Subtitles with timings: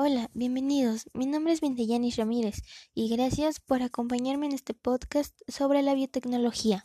[0.00, 1.06] Hola, bienvenidos.
[1.12, 2.62] Mi nombre es Vinteyanis Ramírez
[2.94, 6.84] y gracias por acompañarme en este podcast sobre la biotecnología.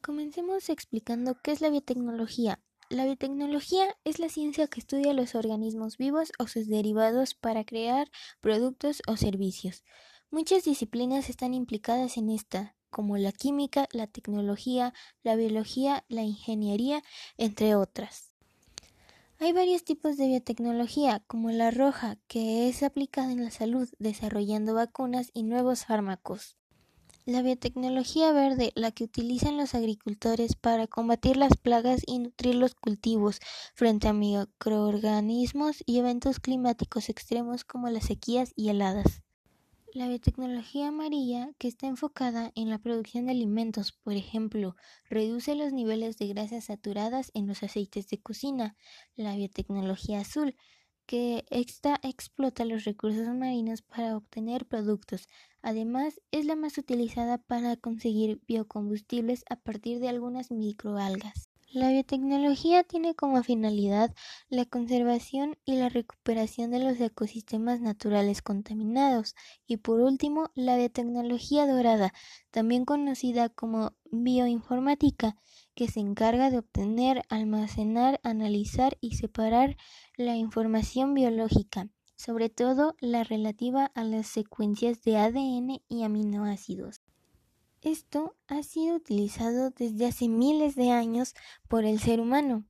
[0.00, 2.58] Comencemos explicando qué es la biotecnología.
[2.88, 8.10] La biotecnología es la ciencia que estudia los organismos vivos o sus derivados para crear
[8.40, 9.84] productos o servicios.
[10.30, 17.02] Muchas disciplinas están implicadas en esta, como la química, la tecnología, la biología, la ingeniería,
[17.36, 18.32] entre otras.
[19.38, 24.72] Hay varios tipos de biotecnología, como la roja, que es aplicada en la salud, desarrollando
[24.72, 26.56] vacunas y nuevos fármacos.
[27.26, 32.74] La biotecnología verde, la que utilizan los agricultores para combatir las plagas y nutrir los
[32.74, 33.40] cultivos
[33.74, 39.25] frente a microorganismos y eventos climáticos extremos como las sequías y heladas.
[39.96, 44.76] La biotecnología amarilla, que está enfocada en la producción de alimentos, por ejemplo,
[45.08, 48.76] reduce los niveles de grasas saturadas en los aceites de cocina.
[49.14, 50.54] La biotecnología azul,
[51.06, 55.28] que explota los recursos marinos para obtener productos.
[55.62, 61.45] Además, es la más utilizada para conseguir biocombustibles a partir de algunas microalgas.
[61.76, 64.14] La biotecnología tiene como finalidad
[64.48, 69.34] la conservación y la recuperación de los ecosistemas naturales contaminados
[69.66, 72.14] y por último la biotecnología dorada,
[72.50, 75.36] también conocida como bioinformática,
[75.74, 79.76] que se encarga de obtener, almacenar, analizar y separar
[80.16, 87.02] la información biológica, sobre todo la relativa a las secuencias de ADN y aminoácidos.
[87.86, 91.36] Esto ha sido utilizado desde hace miles de años
[91.68, 92.64] por el ser humano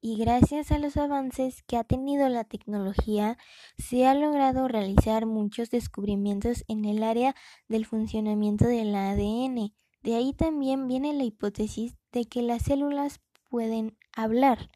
[0.00, 3.38] y gracias a los avances que ha tenido la tecnología
[3.76, 7.36] se ha logrado realizar muchos descubrimientos en el área
[7.68, 9.72] del funcionamiento del ADN.
[10.02, 14.70] De ahí también viene la hipótesis de que las células pueden hablar.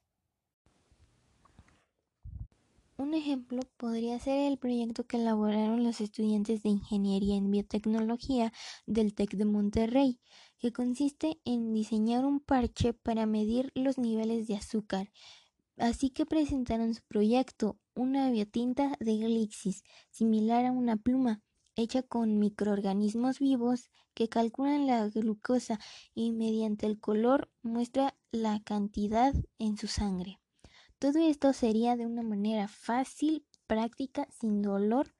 [3.02, 8.52] Un ejemplo podría ser el proyecto que elaboraron los estudiantes de Ingeniería en Biotecnología
[8.86, 10.20] del TEC de Monterrey,
[10.60, 15.10] que consiste en diseñar un parche para medir los niveles de azúcar.
[15.76, 19.82] Así que presentaron su proyecto, una biotinta de Glixis,
[20.12, 21.42] similar a una pluma,
[21.74, 25.80] hecha con microorganismos vivos que calculan la glucosa
[26.14, 30.41] y mediante el color muestra la cantidad en su sangre.
[31.02, 35.12] Todo esto sería de una manera fácil, práctica, sin dolor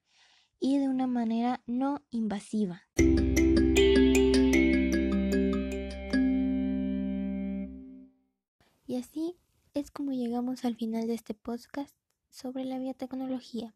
[0.60, 2.82] y de una manera no invasiva.
[8.87, 9.34] Y así
[9.75, 11.97] es como llegamos al final de este podcast
[12.31, 13.75] sobre la biotecnología.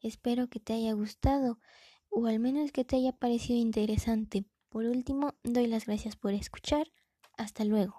[0.00, 1.60] Espero que te haya gustado
[2.08, 4.44] o al menos que te haya parecido interesante.
[4.70, 6.90] Por último, doy las gracias por escuchar.
[7.36, 7.94] Hasta luego.